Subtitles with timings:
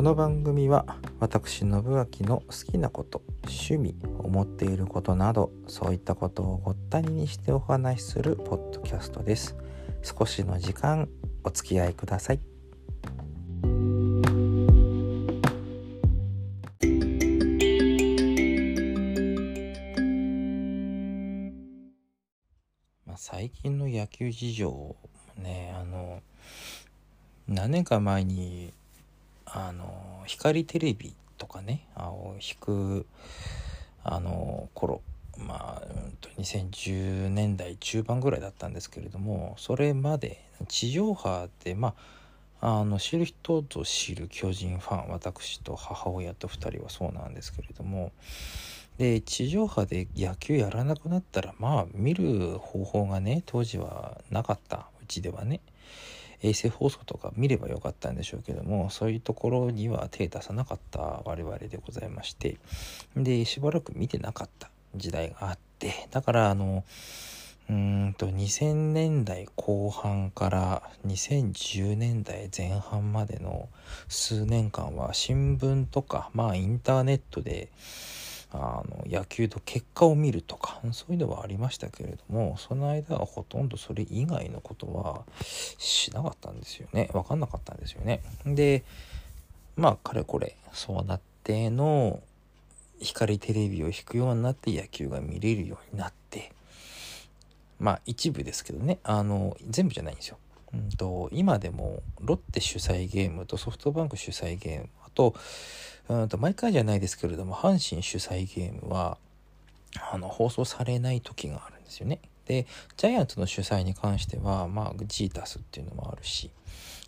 [0.00, 9.58] この番組は私信明の好きなこと趣味思っていることなどそういったことをごったににしてお話しするポッドキャストです。
[10.02, 11.06] 少しの時間
[11.44, 12.40] お付き合いください。
[23.04, 24.96] まあ、最近の野球事情
[25.36, 26.22] ねあの
[27.46, 28.72] 何年か前に
[29.52, 33.06] あの光テレビとかねを引く
[34.04, 35.02] あの頃
[35.38, 35.86] まあ
[36.38, 41.94] 2010年代中盤ぐらいだったんですけれどもそれまで地上波でま
[42.60, 48.12] ああの知る人ぞ知る巨人ファン私と母親と2人はそうなんですけれども
[48.98, 55.60] で地上波で野球やらなくなったらまあ見る方法がね当時はなかったうちではね。
[56.42, 62.56] 衛星放送とか見ればよかったんでしょうけどもそういうところには手出さなかった我々でございまして
[63.16, 66.84] でしばらく見てなかった時代があってだからあの
[67.68, 73.68] うんと2000年代後半から2010年代前半までの
[74.08, 77.68] 数年間は新聞とかまあインターネットで
[78.52, 87.08] あの野球と結果を見るとかそういうのはありましたけれどもその間はほとんどそれ以外のことはしなかったんですよね。
[87.12, 88.22] 分かんなかったんですよね。
[88.44, 88.82] で
[89.76, 92.20] まあかれこれそうなっての
[93.00, 96.52] 光テレビを引くようになって野球が見れるようになって
[97.78, 98.98] まあ一部ですけどね。
[99.04, 100.38] あの全部じゃないんですよ。
[100.74, 105.34] うんと今でもロッテ主催ゲームとソフトバンク主催ゲームあと
[106.08, 109.18] うんと毎回じゃないですけれども阪神主催ゲームは
[110.12, 112.20] あの放送されない時があるんですよね。
[112.46, 116.50] でジャイアンツの主催に関してはまあジータスっていうのもあるし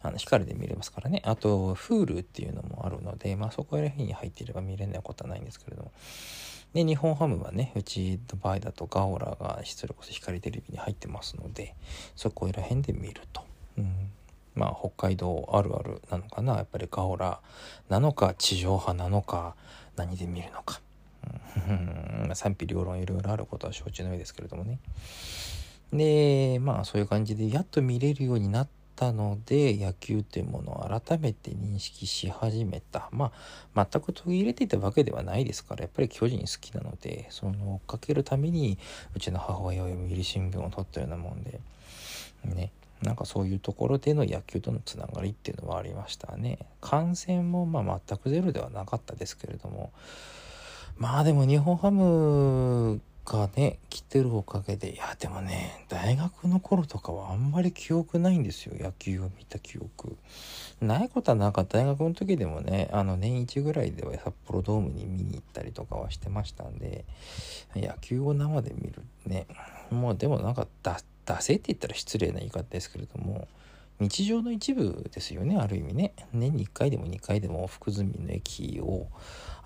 [0.02, 5.92] あの光で見れますからねあと Hulu っていうのもあるのでまあそこら辺に入っていれば見れないことはないんですけれども
[6.74, 11.74] で日本ハムはねうちの場合だとガオラがそれこそ光テレビに入ってますので
[12.16, 13.51] そこら辺で見ると。
[13.78, 14.10] うん。
[14.54, 16.56] まあ北海道あるあるなのかな？
[16.56, 17.40] やっぱりガオラ。
[17.88, 19.54] なのか地上波なのか
[19.96, 20.80] 何で見るのか、
[21.68, 21.72] う
[22.30, 24.78] ん、 賛否両論いろいろあることは承知の上ですけれどもね。
[25.92, 33.08] でまあそういう感じでやっと見れるようになったので野球というものを改めて認識し始めた。
[33.10, 33.32] ま
[33.74, 38.78] あ全く途切れていたわけではないですからやっぱり巨人好きなのでその追っかけるために
[39.14, 41.60] うちの母親は読売新聞を取ったようなもんで
[42.44, 42.70] ね。
[43.02, 46.58] なんかそういうところでの野球とのつながりっていうのはありましたね。
[46.80, 49.92] 感染もまあ全くゼロではなかったですけれども、
[50.96, 60.16] まあでも日本ハムがね、来てるおかげで、いやでもね、大学の頃とかはあんまり記憶ないんですよ、野球を見た記憶。
[60.80, 61.64] ないことはなか。
[61.64, 67.04] 大学の時でもね、あの年一ぐらいでは札幌ドームに見に行ったりとかはしてましたんで、
[67.76, 69.46] 野球を生で見るね、
[69.90, 73.48] もうでもなんかだ惰性って言ったら失礼な言い方ですけれども
[74.00, 76.12] 日常の一部ですよねある意味ね。
[76.32, 79.06] 年に1回でも2回でも福住の駅を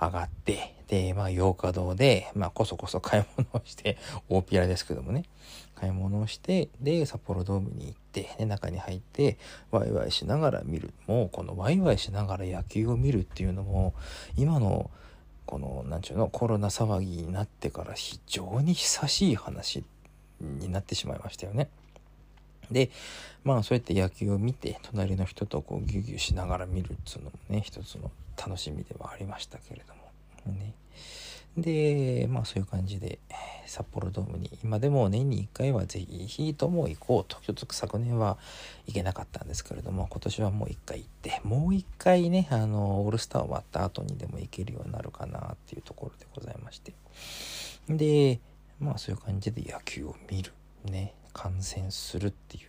[0.01, 3.97] 上がってでまあ洋華堂でまあこそこそ買い物をして
[4.29, 5.25] 大ピアですけどもね。
[5.75, 9.39] 買い物をしてで札幌ドームに行ってで中に入って
[9.71, 10.93] ワイワイしながら見る。
[11.07, 13.95] もうこのワイワイしながら野球を見るっていうのも
[14.37, 14.91] 今の
[15.47, 19.85] この何ちゅうのコロナ騒ぎになってから非常に久しい話
[20.41, 21.69] になってしまいましたよね。
[22.71, 22.91] で
[23.45, 30.01] まあそうやって野球を見て隣の人とこうギュギュしながら見るっつうのもね一つの楽しみではありましたけれども。
[30.53, 30.75] ね。
[31.57, 33.19] でまあそういう感じで
[33.67, 37.41] 札幌ドームに今でも年に1回はぜひとも行こうと。
[37.41, 38.37] ちょっと昨年は
[38.87, 46.93] 行けなかったんですけれども今年はもう1回行ってもう1回ねあのオールスター終わった後にでも行けるようになるかなっていうところでございまして。
[47.89, 48.41] で
[48.81, 50.53] まあそういう感じで野球を見る。
[50.85, 51.15] ね。
[51.33, 52.69] 観戦するっていう。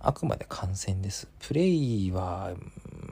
[0.00, 1.28] あくまで観戦です。
[1.40, 2.52] プレイは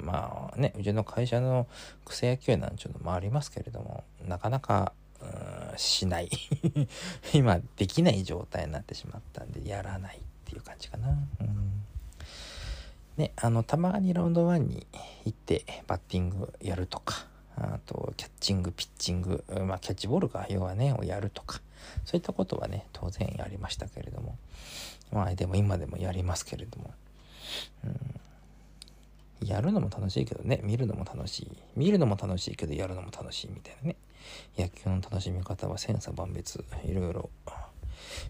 [0.02, 1.66] まあねうちの会社の
[2.04, 4.92] 草野球なんちゅうのもありますけれどもなかなか
[5.76, 6.30] しない。
[7.32, 11.08] 今できない状態になってしまったんでやらないっていう感じかな。
[11.08, 11.84] うん。
[13.16, 14.86] ねあのたまにラウンド1に
[15.24, 17.26] 行ってバッティングやるとか
[17.56, 21.60] あとキャッチングピッチングまあキャッチボールか要はねをやるとか。
[22.04, 24.36] そういったことはね当然やりましたけれども。
[25.12, 26.90] まあでも今でもやりますけれども、
[29.40, 30.60] うん、やるのも楽しいけどね。
[30.62, 31.50] 見るのも楽しい。
[31.76, 33.96] 見るのも楽しいけどやるのも楽しいみたいなね。
[34.56, 36.64] 野球の楽しみ方は千差万別。
[36.84, 37.30] いろいろ。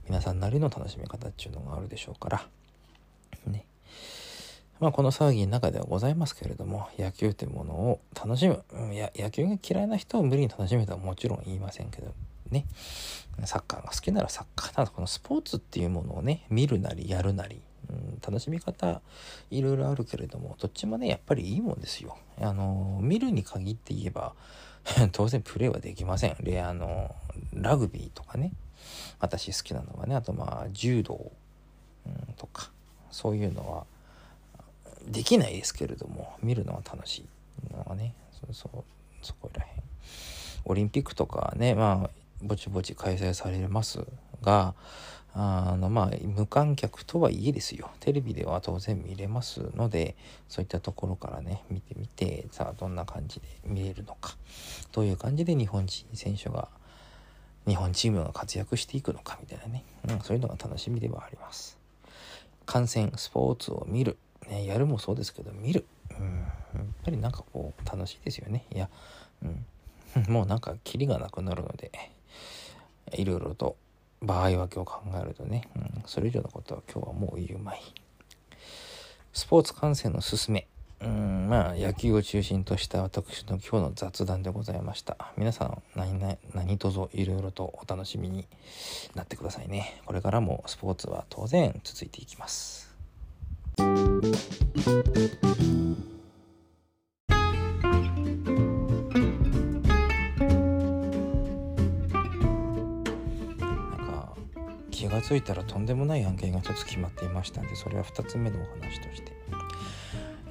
[0.06, 2.46] 皆さんなりの楽しみ方っていうのがあるでしょうから。
[3.46, 3.64] ね。
[4.80, 12.12] まあこの騒ぎの中ではございますけれども野球というものを楽しむ、うん、や野球が嫌いな人を無理に楽しめとはもちろん言いませんけど。
[12.52, 12.66] ね
[13.44, 17.60] サッカーが好きならサッカーなどこのスポーツっていうものをね見るなりやるなり、
[17.90, 19.00] うん、楽しみ方
[19.50, 22.16] いろいろあるけれどもどっちもねやっぱりいいもんですよ。
[22.40, 24.34] あの見るに限って言えば
[25.12, 26.36] 当然プレーはできません。
[26.42, 27.14] であの
[27.52, 28.52] ラグビーとかね
[29.18, 31.32] 私好きなのはねあとまあ柔道、
[32.06, 32.70] うん、とか
[33.10, 33.86] そういうのは
[35.06, 37.24] できないですけれども見るのは楽し
[37.70, 38.84] いのがねそうそ
[39.22, 39.82] そこらへん
[40.64, 42.10] オリンピックとかねまあ
[42.42, 44.04] ぼちぼち開催されます
[44.42, 44.74] が
[45.34, 47.90] あのまあ無観客とはいえですよ。
[48.00, 50.14] テレビでは当然見れますので
[50.48, 54.36] そういったところからね見てみてさあどんな感じで見れるのか。
[54.92, 56.68] どういう感じで日本人選手が
[57.66, 61.78] 日本チームが活躍していくのかみたいなね、うん、そういうのが楽しみではあります。
[62.66, 64.18] 観戦スポーツを見る、
[64.48, 66.38] ね、やるもそうですけど見る、うん、
[66.74, 68.66] やっぱりなんかこう楽しいですよね。
[68.74, 68.90] いや、
[69.42, 69.64] うん、
[70.28, 71.90] もうなんかキリがなくなるので。
[73.12, 73.76] いろいろと
[74.20, 77.82] 場合分けを考えるとね、うん、それ以上のことは今日はもう言うまい。
[79.32, 80.66] スポーツ観戦のすすめ。
[81.00, 85.32] うんまあ野球を中心とした私の今日の雑談でございました。
[85.36, 88.46] 皆さん何何何卒いろいろとお楽しみに
[89.16, 90.00] なってくださいね。
[90.06, 92.94] これからもスポーツは当然続いていきます。
[105.22, 109.32] 気が付いたらとんでもない案件が1つ決まっていましたんでそれは2つ目のお話として。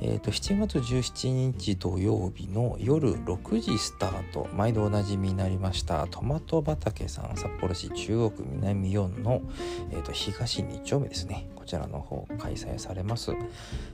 [0.03, 4.49] えーと、7月17日土曜日の夜6時スタート。
[4.51, 9.43] 毎度おなじみになりましたトマト畑さん札幌市中央区南4の、
[9.91, 11.51] えーと、東2丁目ですね。
[11.55, 13.33] こちらの方開催されます。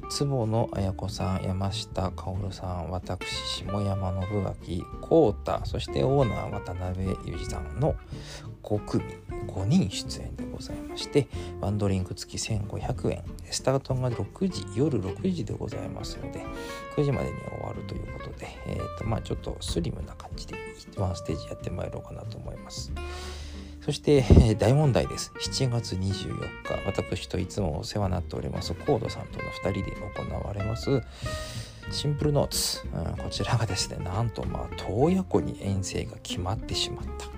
[0.09, 3.27] 坪野綾子さん山下薫さん私
[3.65, 4.13] 下山
[4.65, 7.95] 信明浩太そしてオーナー渡辺裕二さんの
[8.67, 9.03] 5組
[9.47, 11.27] 5人出演でございまして
[11.61, 16.45] ワンドリンク付き1500円スタートが6時夜6時でございますので
[16.97, 20.55] 9時までに終わるということで、えーとまあ、ちょっとスリムな感じで
[20.97, 22.91] ワンステージやってまいろうかなと思います。
[23.81, 24.25] そして、
[24.59, 25.31] 大問題です。
[25.39, 31.01] 7月24日、私といつもお世話になっております、コードさんとの2人で行われます、
[31.91, 37.36] シンプルノーツ、うん、こちらがですね、なんと、まあ、洞爺湖に遠征が決まってしまった。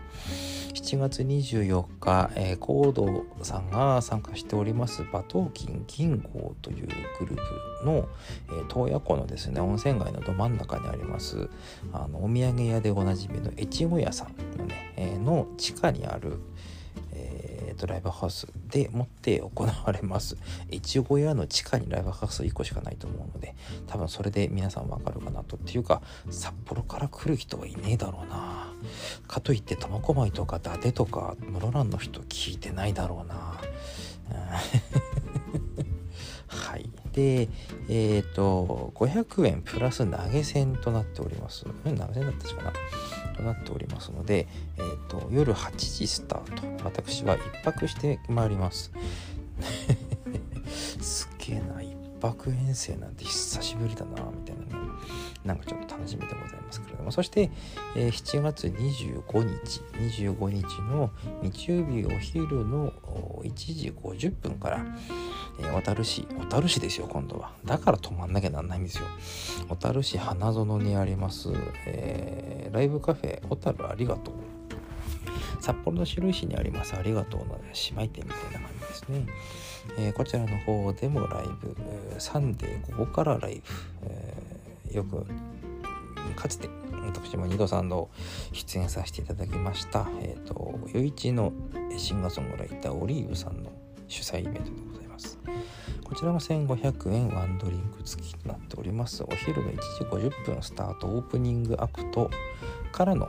[0.74, 6.88] 7月24日、えー、コードさんが参加しております馬頭金銀行という
[7.20, 7.38] グルー
[7.82, 8.08] プの、
[8.50, 11.50] えー、洞爺湖のですね温泉街のど真ん中にあります
[11.92, 16.40] あのお土産屋でおなじみの越後屋さんのね、えー、の地下にある、
[17.14, 20.38] えー、とライブハウスでもって行われます
[20.72, 23.56] 越後屋の地下にライブハウス1個しかないと思うので
[23.88, 28.74] 多分それで皆さんわかるかなとっていうか札幌から来る人はいねえだろうな
[29.28, 33.60] かといって苫小牧とか伊達とか室蘭の人聞いてないだろうな。
[36.48, 36.90] はい。
[37.14, 37.50] で、
[37.90, 41.66] えっ、ー、と、500円プラス投げ銭となっております。
[41.66, 42.74] 投げ銭だったしかな
[43.36, 46.59] となっておりますので、えっ、ー、と、夜8時スタート。
[46.84, 48.92] 私は1泊してまいります。
[51.02, 54.90] すげえな、1泊遠征なんて久しぶりだな、みたいなね。
[55.46, 57.50] なんかちょっと楽しみでございますけれどもそして、
[57.96, 59.24] えー、7月25
[59.64, 59.82] 日
[60.20, 62.92] 25日の日曜日お昼の
[63.44, 64.86] 1時50分から、
[65.60, 69.06] えー、小樽市小樽市ですよ今度はだから止まんなきゃなんないんですよ
[69.70, 71.50] 小樽市花園にあります、
[71.86, 74.34] えー、ライブカフェ小樽ありがとう
[75.60, 79.26] 札幌の白石にありますありがとうの姉妹店みたいな感じですね、
[79.98, 81.76] えー、こちらの方でもライブ、
[82.18, 83.62] サンデー午後からライブ、
[84.04, 84.50] えー
[84.92, 85.26] よく
[86.36, 86.70] かつて
[87.06, 88.10] 私も2度3度
[88.52, 90.08] 出演させていただきました。
[90.22, 91.54] えっ、ー、と余一の
[91.98, 93.72] シンガーソングライターオリーブさんの
[94.08, 95.40] 主催イベントでございます。
[96.04, 99.24] こちらも1500円ワンドリンク付きとなっております。
[99.24, 101.08] お昼の1時50分スタート。
[101.08, 102.30] オープニングアクト
[102.92, 103.29] からの、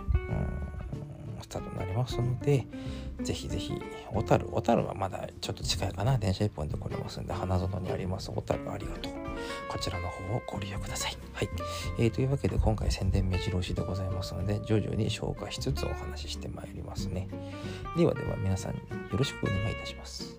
[2.00, 2.66] ますので、
[3.23, 3.73] ぜひぜひ、
[4.12, 9.12] 小樽、小樽はまだちょっと近いかな、電車1本で来れますんで、花園にあります、小樽ありがとう。
[9.69, 11.16] こちらの方をご利用ください。
[11.35, 11.49] はい。
[11.99, 17.28] えー、というわけで、今回宣伝目白押しでございますので、徐々に紹介しつつお話ししてまいりますね。
[17.97, 18.80] ではでは、皆さんよ
[19.12, 20.38] ろしくお願いいたします。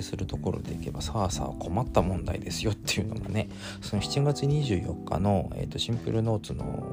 [0.00, 3.48] 係するところでいけばさあさあ困った問題ですよっていうのがね
[3.80, 6.84] その7月24日の、えーと、シンプルノーツの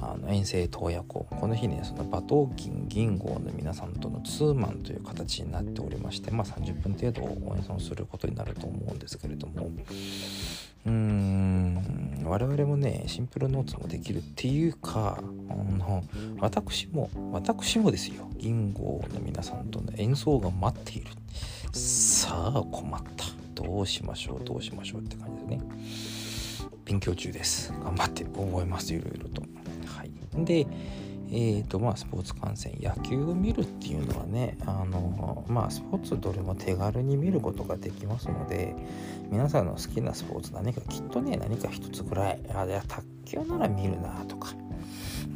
[0.00, 9.70] あの遠征洞爺湖この日ねその馬頭琴銀号の皆さんとのツーマンという形になっておりましてまあ30分程度お演奏することになると思うんですけれども
[10.86, 16.04] うーん我々もねシンプルノーツもできるっていうかあの
[16.38, 21.10] 私も私もですよ銀号の皆さんとの演奏が待っている。
[21.72, 23.24] さあ困った。
[23.54, 25.60] どうしましょうどうしましょうって感じですね。
[26.84, 27.72] 勉強中です。
[27.84, 29.42] 頑張って覚えますいろいろと。
[29.86, 30.10] はい。
[30.44, 30.66] で
[31.30, 38.74] えーとまあ、スポーツ観戦野球を見るっていうのはねあの、まあ、スポーツどれも手軽に見ることができますので
[39.30, 42.40] 皆さんの好きなスポーツ何かきっとね何か一つぐらい。
[42.54, 44.54] あいや卓球なら見るなとか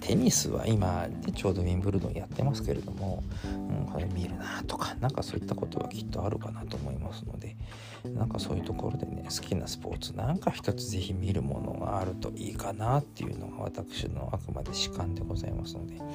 [0.02, 7.56] テニスは今、ね、ちょうどウィンブルドンやってますけれども、うん、これ見るなとかなんかそういったことはきっとあるかなと思いますので
[8.04, 15.98] なんかそういうところでね好きなスポーツなんか一つ是非見るものがあるといいかなっていうのが私のあくまで主観でございますので。
[15.98, 16.06] は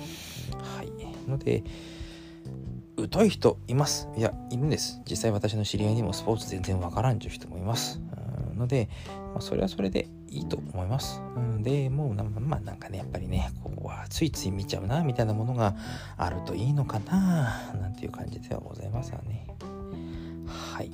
[0.83, 1.29] い。
[1.29, 1.63] ので
[3.11, 4.09] 疎い人います。
[4.17, 5.01] いやいるんです。
[5.07, 8.01] 実際私の知り合いにもスポーツ全然わからんという人もいます。
[8.57, 8.89] ので、
[9.33, 11.21] まあ、それはそれでいいと思います。
[11.35, 15.75] うん、でもうまあなんかねやっぱりねここはついつい見ちゃうなみたいなものが
[16.17, 19.47] あるといいのかななんていう感じではございますがね。
[20.47, 20.91] はい。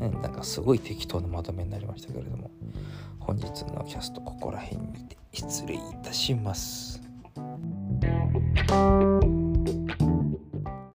[0.00, 2.50] なんかすごい適当なまとめになりましたけれども
[3.18, 7.02] 本日のキャストここら辺にて失礼いたします。